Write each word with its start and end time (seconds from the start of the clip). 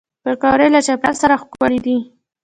پکورې 0.23 0.67
له 0.75 0.79
چاپېریال 0.85 1.15
سره 1.21 1.35
ښکلي 1.41 1.79
دي 1.85 1.97